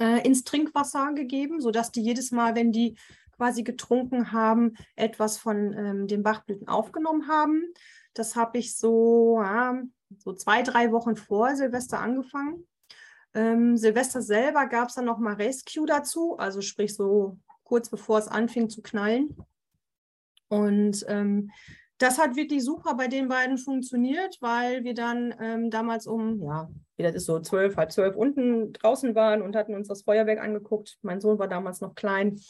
[0.00, 2.96] äh, ins Trinkwasser gegeben, sodass die jedes Mal, wenn die
[3.36, 7.74] quasi getrunken haben, etwas von ähm, den Bachblüten aufgenommen haben.
[8.14, 9.82] Das habe ich so, ja,
[10.16, 12.66] so zwei, drei Wochen vor Silvester angefangen.
[13.34, 18.18] Ähm, Silvester selber gab es dann noch mal Rescue dazu, also sprich so kurz bevor
[18.18, 19.36] es anfing zu knallen.
[20.48, 21.50] Und ähm,
[21.98, 26.70] das hat wirklich super bei den beiden funktioniert, weil wir dann ähm, damals um, ja,
[26.96, 30.98] das ist so zwölf, halb zwölf unten draußen waren und hatten uns das Feuerwerk angeguckt.
[31.02, 32.40] Mein Sohn war damals noch klein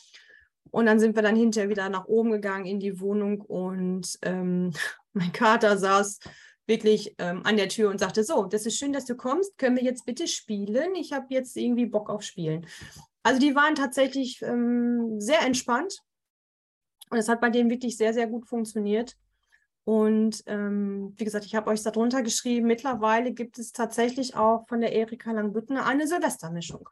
[0.71, 4.73] und dann sind wir dann hinterher wieder nach oben gegangen in die Wohnung und ähm,
[5.13, 6.21] mein Kater saß
[6.67, 9.77] wirklich ähm, an der Tür und sagte, so, das ist schön, dass du kommst, können
[9.77, 10.95] wir jetzt bitte spielen?
[10.95, 12.67] Ich habe jetzt irgendwie Bock auf Spielen.
[13.23, 16.03] Also die waren tatsächlich ähm, sehr entspannt
[17.11, 19.17] und es hat bei denen wirklich sehr, sehr gut funktioniert.
[19.85, 24.81] Und ähm, wie gesagt, ich habe euch darunter geschrieben, mittlerweile gibt es tatsächlich auch von
[24.83, 26.89] der Erika Langbüttner eine Silvestermischung.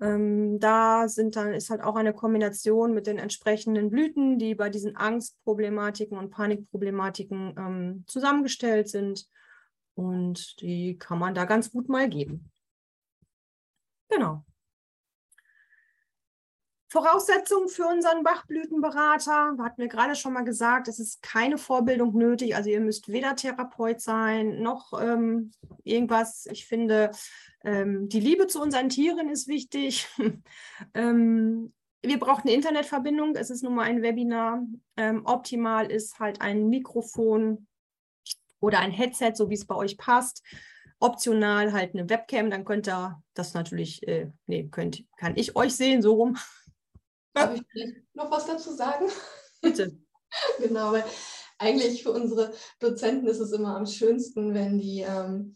[0.00, 4.68] Ähm, da sind dann, ist halt auch eine Kombination mit den entsprechenden Blüten, die bei
[4.68, 9.28] diesen Angstproblematiken und Panikproblematiken ähm, zusammengestellt sind.
[9.94, 12.50] Und die kann man da ganz gut mal geben.
[14.08, 14.44] Genau.
[16.92, 22.54] Voraussetzungen für unseren Bachblütenberater, hatten wir gerade schon mal gesagt, es ist keine Vorbildung nötig.
[22.54, 25.52] Also ihr müsst weder Therapeut sein, noch ähm,
[25.84, 26.44] irgendwas.
[26.52, 27.10] Ich finde,
[27.64, 30.06] ähm, die Liebe zu unseren Tieren ist wichtig.
[30.94, 33.36] ähm, wir brauchen eine Internetverbindung.
[33.36, 34.62] Es ist nun mal ein Webinar.
[34.98, 37.68] Ähm, optimal ist halt ein Mikrofon
[38.60, 40.42] oder ein Headset, so wie es bei euch passt.
[40.98, 45.74] Optional halt eine Webcam, dann könnt ihr das natürlich, äh, nee, könnt, kann ich euch
[45.74, 46.36] sehen, so rum.
[47.34, 49.06] Darf ich noch was dazu sagen?
[49.60, 49.96] Bitte.
[50.58, 51.04] genau, weil
[51.58, 55.54] eigentlich für unsere Dozenten ist es immer am schönsten, wenn die ähm,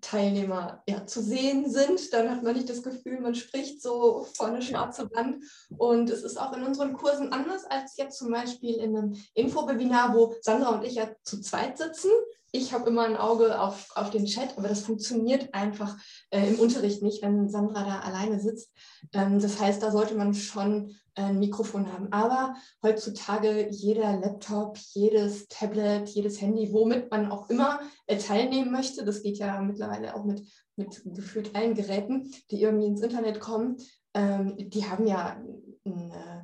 [0.00, 2.12] Teilnehmer ja, zu sehen sind.
[2.12, 5.42] Dann hat man nicht das Gefühl, man spricht so vor eine schwarze Wand.
[5.76, 10.14] Und es ist auch in unseren Kursen anders als jetzt zum Beispiel in einem Infowebinar,
[10.14, 12.10] wo Sandra und ich ja zu zweit sitzen.
[12.52, 15.96] Ich habe immer ein Auge auf, auf den Chat, aber das funktioniert einfach
[16.30, 18.72] äh, im Unterricht nicht, wenn Sandra da alleine sitzt.
[19.12, 22.12] Ähm, das heißt, da sollte man schon ein Mikrofon haben.
[22.12, 29.04] Aber heutzutage jeder Laptop, jedes Tablet, jedes Handy, womit man auch immer äh, teilnehmen möchte,
[29.04, 33.78] das geht ja mittlerweile auch mit, mit gefühlt allen Geräten, die irgendwie ins Internet kommen,
[34.14, 35.42] ähm, die haben ja
[35.84, 36.42] ein, äh,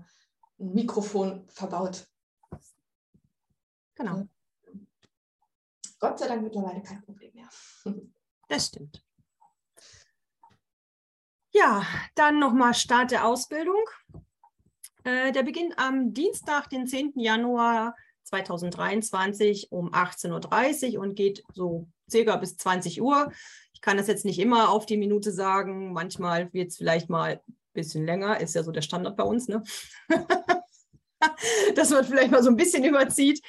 [0.59, 2.07] ein Mikrofon verbaut.
[3.95, 4.27] Genau.
[6.03, 7.49] Gott sei Dank mittlerweile kein Problem mehr.
[8.49, 9.05] Das stimmt.
[11.53, 11.87] Ja,
[12.17, 13.83] dann nochmal Start der Ausbildung.
[15.05, 17.13] Äh, der beginnt am Dienstag, den 10.
[17.21, 23.31] Januar 2023 um 18.30 Uhr und geht so circa bis 20 Uhr.
[23.73, 25.93] Ich kann das jetzt nicht immer auf die Minute sagen.
[25.93, 28.41] Manchmal wird es vielleicht mal ein bisschen länger.
[28.41, 29.63] Ist ja so der Standard bei uns, ne?
[31.77, 33.41] Dass man vielleicht mal so ein bisschen überzieht.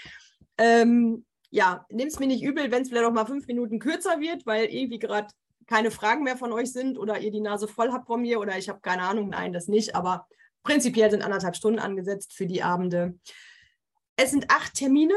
[0.60, 4.20] Ähm, ja, nehmt es mir nicht übel, wenn es vielleicht auch mal fünf Minuten kürzer
[4.20, 5.28] wird, weil irgendwie gerade
[5.68, 8.58] keine Fragen mehr von euch sind oder ihr die Nase voll habt von mir oder
[8.58, 9.30] ich habe keine Ahnung.
[9.30, 9.96] Nein, das nicht.
[9.96, 10.28] Aber
[10.64, 13.20] Prinzipiell sind anderthalb Stunden angesetzt für die Abende.
[14.16, 15.16] Es sind acht Termine,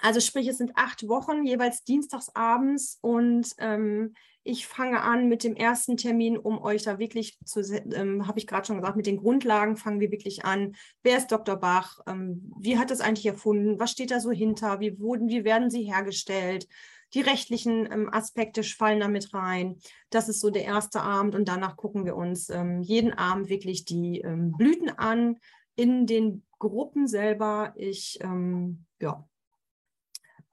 [0.00, 2.98] also sprich, es sind acht Wochen, jeweils dienstagsabends.
[3.00, 8.26] Und ähm, ich fange an mit dem ersten Termin, um euch da wirklich zu, ähm,
[8.26, 10.74] habe ich gerade schon gesagt, mit den Grundlagen fangen wir wirklich an.
[11.02, 11.56] Wer ist Dr.
[11.56, 12.00] Bach?
[12.06, 13.78] Ähm, wie hat das eigentlich erfunden?
[13.78, 14.80] Was steht da so hinter?
[14.80, 16.66] Wie wurden, wie werden sie hergestellt?
[17.14, 19.76] Die rechtlichen ähm, Aspekte fallen damit rein.
[20.10, 23.84] Das ist so der erste Abend und danach gucken wir uns ähm, jeden Abend wirklich
[23.84, 25.38] die ähm, Blüten an
[25.76, 27.74] in den Gruppen selber.
[27.76, 29.28] Ich, ähm, ja,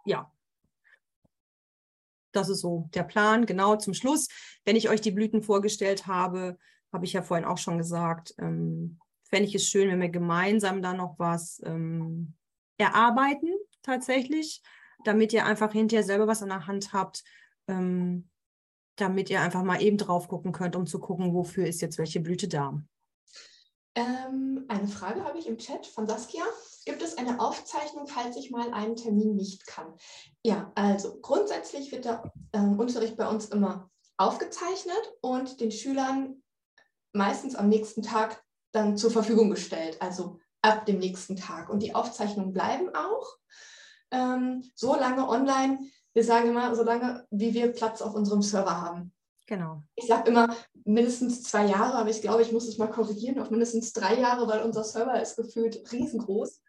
[0.06, 0.32] ja,
[2.32, 3.46] das ist so der Plan.
[3.46, 4.28] Genau zum Schluss,
[4.66, 6.58] wenn ich euch die Blüten vorgestellt habe,
[6.92, 10.82] habe ich ja vorhin auch schon gesagt, ähm, fände ich es schön, wenn wir gemeinsam
[10.82, 12.34] da noch was ähm,
[12.78, 13.50] erarbeiten,
[13.84, 14.62] tatsächlich
[15.04, 17.24] damit ihr einfach hinterher selber was an der Hand habt,
[17.68, 18.30] ähm,
[18.96, 22.20] damit ihr einfach mal eben drauf gucken könnt, um zu gucken, wofür ist jetzt welche
[22.20, 22.82] Blüte da.
[23.96, 26.44] Ähm, eine Frage habe ich im Chat von Saskia.
[26.86, 29.94] Gibt es eine Aufzeichnung, falls ich mal einen Termin nicht kann?
[30.44, 36.44] Ja, also grundsätzlich wird der ähm, Unterricht bei uns immer aufgezeichnet und den Schülern
[37.14, 41.70] meistens am nächsten Tag dann zur Verfügung gestellt, also ab dem nächsten Tag.
[41.70, 43.38] Und die Aufzeichnungen bleiben auch
[44.12, 45.80] ähm, so lange online,
[46.14, 49.14] wir sagen immer, so lange, wie wir Platz auf unserem Server haben.
[49.48, 49.82] Genau.
[49.96, 53.50] Ich sage immer mindestens zwei Jahre, aber ich glaube, ich muss es mal korrigieren auf
[53.50, 56.62] mindestens drei Jahre, weil unser Server ist gefühlt riesengroß.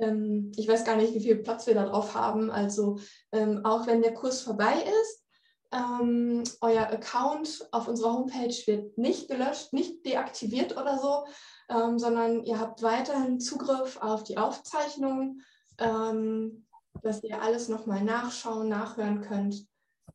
[0.00, 2.50] Ähm, ich weiß gar nicht, wie viel Platz wir da drauf haben.
[2.50, 2.98] Also
[3.32, 5.24] ähm, auch wenn der Kurs vorbei ist,
[5.72, 11.24] ähm, euer Account auf unserer Homepage wird nicht gelöscht, nicht deaktiviert oder so,
[11.68, 15.42] ähm, sondern ihr habt weiterhin Zugriff auf die Aufzeichnungen.
[15.78, 16.66] Ähm,
[17.02, 19.66] dass ihr alles nochmal nachschauen, nachhören könnt.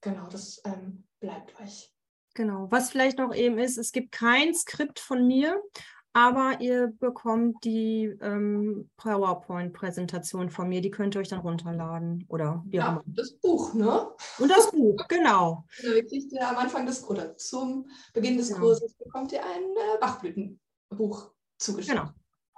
[0.02, 1.91] Genau, das ähm, bleibt euch.
[2.34, 5.62] Genau, was vielleicht noch eben ist, es gibt kein Skript von mir,
[6.15, 12.25] aber ihr bekommt die ähm, PowerPoint-Präsentation von mir, die könnt ihr euch dann runterladen.
[12.30, 14.08] Oder wie ja, das Buch, ne?
[14.39, 15.65] Und das Buch, genau.
[15.84, 18.62] Ja, wirklich der, am Anfang des oder zum Beginn des genau.
[18.62, 21.97] Kurses bekommt ihr ein äh, Bachblütenbuch zugeschickt.
[21.97, 22.10] Genau.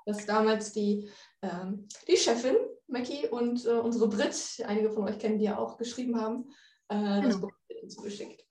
[0.05, 1.09] Das damals die,
[1.41, 5.77] ähm, die Chefin Mackie und äh, unsere Brit, einige von euch kennen die ja auch,
[5.77, 6.51] geschrieben haben,
[6.89, 7.47] äh, das genau.
[7.47, 8.45] Buch zugeschickt.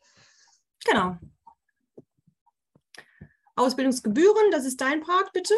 [0.84, 1.16] Genau.
[3.56, 5.54] Ausbildungsgebühren, das ist dein Part, bitte.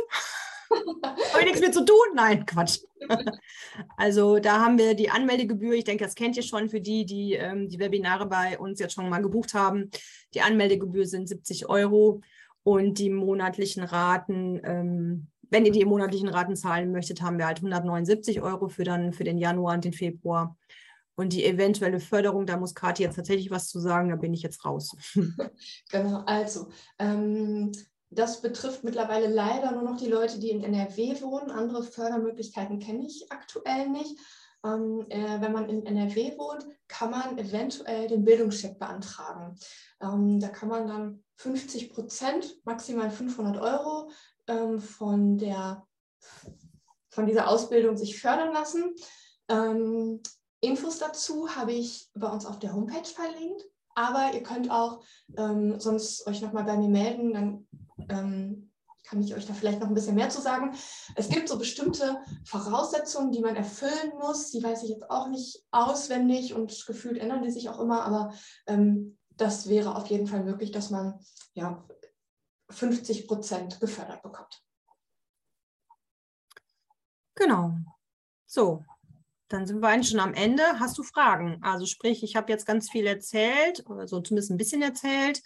[0.73, 1.97] Habe ich nichts mehr zu tun?
[2.15, 2.81] Nein, Quatsch.
[3.97, 5.75] Also da haben wir die Anmeldegebühr.
[5.75, 8.95] Ich denke, das kennt ihr schon für die, die ähm, die Webinare bei uns jetzt
[8.95, 9.91] schon mal gebucht haben.
[10.35, 12.21] Die Anmeldegebühr sind 70 Euro
[12.65, 17.59] und die monatlichen Raten ähm, wenn ihr die monatlichen Raten zahlen möchtet, haben wir halt
[17.59, 20.57] 179 Euro für dann für den Januar und den Februar.
[21.19, 24.43] Und die eventuelle Förderung, da muss Kathi jetzt tatsächlich was zu sagen, da bin ich
[24.43, 24.95] jetzt raus.
[25.91, 26.69] Genau, also
[27.01, 27.73] ähm,
[28.11, 31.51] das betrifft mittlerweile leider nur noch die Leute, die in NRW wohnen.
[31.51, 34.17] Andere Fördermöglichkeiten kenne ich aktuell nicht.
[34.65, 39.59] Ähm, äh, wenn man in NRW wohnt, kann man eventuell den Bildungscheck beantragen.
[40.01, 44.13] Ähm, da kann man dann 50 Prozent, maximal 500 Euro
[44.47, 45.85] ähm, von, der,
[47.09, 48.95] von dieser Ausbildung sich fördern lassen.
[50.61, 53.63] Infos dazu habe ich bei uns auf der Homepage verlinkt,
[53.95, 55.03] aber ihr könnt auch
[55.37, 57.69] ähm, sonst euch nochmal bei mir melden, dann
[58.09, 58.71] ähm,
[59.05, 60.77] kann ich euch da vielleicht noch ein bisschen mehr zu sagen.
[61.15, 64.51] Es gibt so bestimmte Voraussetzungen, die man erfüllen muss.
[64.51, 68.35] Die weiß ich jetzt auch nicht auswendig und gefühlt ändern die sich auch immer, aber
[68.67, 71.19] ähm, das wäre auf jeden Fall möglich, dass man
[71.55, 71.87] ja
[72.71, 74.63] 50 Prozent gefördert bekommt.
[77.35, 77.77] Genau.
[78.47, 78.85] So,
[79.49, 80.63] dann sind wir eigentlich schon am Ende.
[80.79, 81.59] Hast du Fragen?
[81.63, 85.43] Also sprich, ich habe jetzt ganz viel erzählt, also zumindest ein bisschen erzählt.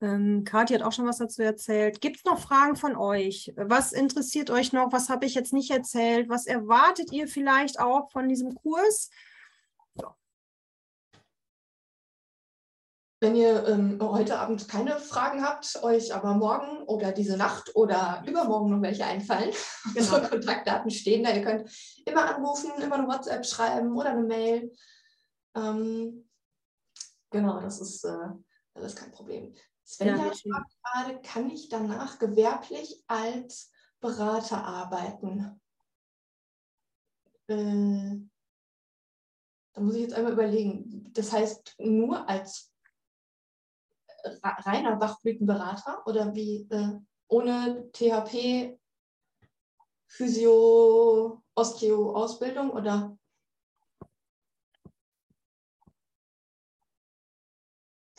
[0.00, 2.00] Ähm, Kathi hat auch schon was dazu erzählt.
[2.00, 3.52] Gibt es noch Fragen von euch?
[3.56, 4.92] Was interessiert euch noch?
[4.92, 6.28] Was habe ich jetzt nicht erzählt?
[6.28, 9.10] Was erwartet ihr vielleicht auch von diesem Kurs?
[13.20, 18.22] Wenn ihr ähm, heute Abend keine Fragen habt, euch aber morgen oder diese Nacht oder
[18.24, 19.50] übermorgen noch welche einfallen,
[19.94, 19.96] genau.
[19.96, 21.32] unsere Kontaktdaten stehen da.
[21.34, 21.68] Ihr könnt
[22.06, 24.72] immer anrufen, immer eine WhatsApp schreiben oder eine Mail.
[25.56, 26.28] Ähm,
[27.30, 28.28] genau, das ist äh,
[28.74, 29.52] alles kein Problem.
[29.84, 35.60] Svenja ja, fragt gerade, kann ich danach gewerblich als Berater arbeiten?
[37.48, 38.20] Äh,
[39.72, 41.10] da muss ich jetzt einmal überlegen.
[41.14, 42.72] Das heißt, nur als
[44.42, 48.78] reiner Bachblütenberater oder wie äh, ohne THP,
[50.06, 53.16] Physio, Osteo-Ausbildung oder?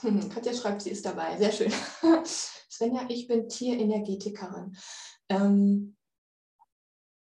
[0.02, 1.38] Hm, Katja schreibt, sie ist dabei.
[1.38, 1.72] Sehr schön.
[2.26, 4.78] Svenja, ich bin Tierenergetikerin.
[5.28, 5.98] Ähm,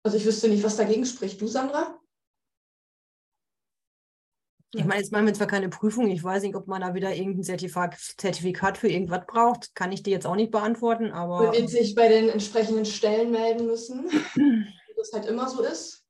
[0.02, 1.40] also ich wüsste nicht, was dagegen spricht.
[1.40, 2.01] Du, Sandra?
[4.74, 7.14] Ich meine, jetzt machen wir zwar keine Prüfung, ich weiß nicht, ob man da wieder
[7.14, 9.74] irgendein Zertifikat, für irgendwas braucht.
[9.74, 11.42] Kann ich dir jetzt auch nicht beantworten, aber.
[11.42, 14.04] Man wird sich bei den entsprechenden Stellen melden müssen,
[14.34, 16.04] wie das halt immer so ist.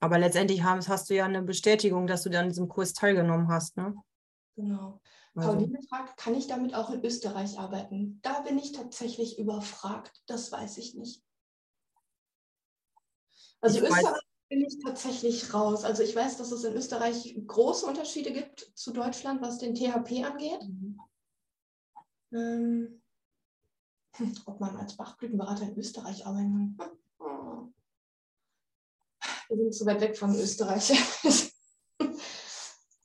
[0.00, 3.76] Aber letztendlich hast du ja eine Bestätigung, dass du dann an diesem Kurs teilgenommen hast,
[3.76, 3.94] ne?
[4.56, 5.00] Genau.
[5.34, 5.52] Also.
[5.52, 8.20] Pauline fragt, kann ich damit auch in Österreich arbeiten?
[8.22, 10.22] Da bin ich tatsächlich überfragt.
[10.26, 11.22] Das weiß ich nicht.
[13.60, 15.84] Also ich Österreich bin ich tatsächlich raus.
[15.84, 20.24] Also ich weiß, dass es in Österreich große Unterschiede gibt zu Deutschland, was den THP
[20.24, 20.62] angeht.
[20.62, 21.00] Mhm.
[22.32, 23.02] Ähm,
[24.46, 26.90] ob man als Bachblütenberater in Österreich arbeiten kann.
[27.18, 27.72] Oh.
[29.48, 30.90] Wir sind zu weit weg von Österreich.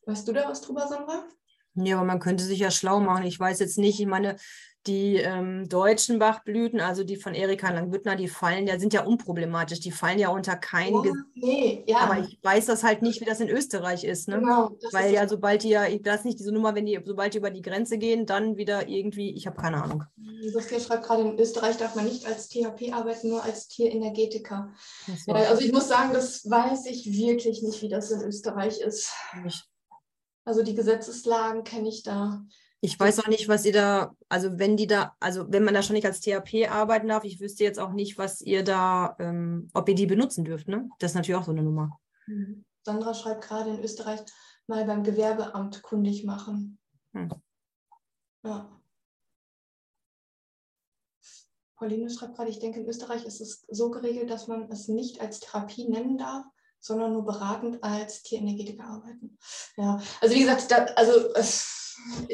[0.05, 1.27] weißt du da was drüber, Sandra?
[1.75, 3.25] Ja, aber man könnte sich ja schlau machen.
[3.25, 4.37] Ich weiß jetzt nicht, ich meine,
[4.87, 9.79] die ähm, deutschen Bachblüten, also die von Erika Langbüttner, die fallen ja, sind ja unproblematisch.
[9.79, 11.99] Die fallen ja unter kein oh, nee, ja.
[11.99, 14.27] Aber ich weiß das halt nicht, wie das in Österreich ist.
[14.27, 14.39] Ne?
[14.39, 17.37] Genau, Weil ja, sobald die ja, das ist nicht diese Nummer, wenn die, sobald die
[17.37, 20.03] über die Grenze gehen, dann wieder irgendwie, ich habe keine Ahnung.
[20.51, 24.73] Saskia schreibt gerade, in Österreich darf man nicht als THP arbeiten, nur als Tierenergetiker.
[25.25, 25.33] So.
[25.33, 29.11] Also ich muss sagen, das weiß ich wirklich nicht, wie das in Österreich ist.
[29.43, 29.67] Nicht.
[30.43, 32.43] Also die Gesetzeslagen kenne ich da
[32.83, 35.83] ich weiß auch nicht, was ihr da, also wenn die da, also wenn man da
[35.83, 39.69] schon nicht als THP arbeiten darf, ich wüsste jetzt auch nicht, was ihr da, ähm,
[39.73, 40.89] ob ihr die benutzen dürft, ne?
[40.97, 41.99] Das ist natürlich auch so eine Nummer.
[42.25, 42.65] Mhm.
[42.83, 44.21] Sandra schreibt gerade in Österreich
[44.65, 46.79] mal beim Gewerbeamt kundig machen.
[47.13, 47.29] Hm.
[48.43, 48.81] Ja.
[51.75, 55.21] Pauline schreibt gerade, ich denke, in Österreich ist es so geregelt, dass man es nicht
[55.21, 56.45] als Therapie nennen darf,
[56.79, 59.37] sondern nur beratend als Tierenergetiker arbeiten.
[59.77, 61.80] Ja, also wie gesagt, da, also es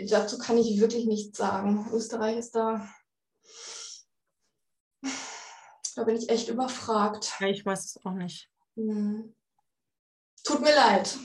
[0.09, 1.89] dazu kann ich wirklich nichts sagen.
[1.91, 2.87] Österreich ist da,
[5.95, 7.33] da bin ich echt überfragt.
[7.39, 8.49] Ja, ich weiß es auch nicht.
[8.75, 9.35] Hm.
[10.43, 11.17] Tut mir leid.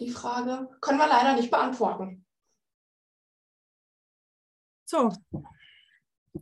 [0.00, 2.26] Die Frage können wir leider nicht beantworten.
[4.86, 5.12] So,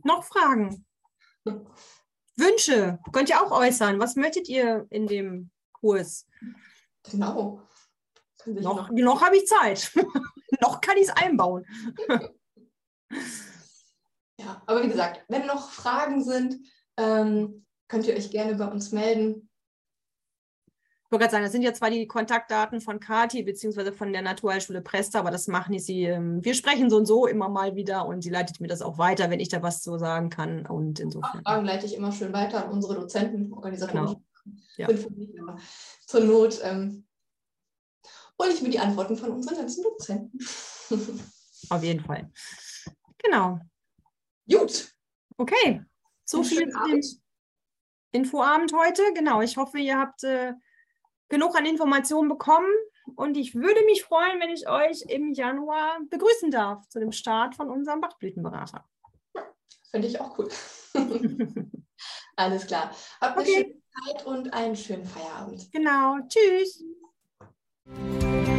[0.03, 0.85] noch Fragen?
[2.35, 3.99] Wünsche könnt ihr auch äußern.
[3.99, 6.25] Was möchtet ihr in dem Kurs?
[7.03, 7.61] Genau.
[8.45, 9.91] Noch, noch habe ich Zeit.
[10.61, 11.65] noch kann ich es einbauen.
[14.39, 16.57] ja, aber wie gesagt, wenn noch Fragen sind,
[16.97, 19.49] ähm, könnt ihr euch gerne bei uns melden.
[21.05, 24.23] Ich wollte gerade sagen, das sind ja zwar die Kontaktdaten von Kati beziehungsweise von der
[24.23, 26.05] Naturheilschule Presta, aber das machen sie.
[26.05, 28.97] Ähm, wir sprechen so und so immer mal wieder und sie leitet mir das auch
[28.97, 30.65] weiter, wenn ich da was so sagen kann.
[30.65, 31.41] Und insofern.
[31.41, 34.05] Auch Fragen leite ich immer schön weiter an unsere Dozenten, Organisatoren.
[34.05, 34.21] Genau.
[34.75, 34.87] Ja.
[36.07, 37.05] Zur Not ähm,
[38.39, 40.39] hole ich mir die Antworten von unseren ganzen Dozenten.
[41.69, 42.31] Auf jeden Fall.
[43.23, 43.59] Genau.
[44.49, 44.91] Gut.
[45.37, 45.81] Okay.
[46.25, 47.01] So Einen viel zu dem
[48.11, 49.01] Infoabend heute.
[49.13, 49.41] Genau.
[49.41, 50.53] Ich hoffe, ihr habt äh,
[51.29, 52.71] genug an Informationen bekommen.
[53.15, 57.55] Und ich würde mich freuen, wenn ich euch im Januar begrüßen darf zu dem Start
[57.55, 58.85] von unserem Bachblütenberater.
[59.91, 60.49] Finde ich auch cool.
[62.35, 62.95] Alles klar.
[63.19, 63.53] Habt eine okay.
[63.53, 65.71] schöne Zeit und einen schönen Feierabend.
[65.71, 66.17] Genau.
[66.27, 66.83] Tschüss.
[67.85, 68.52] Música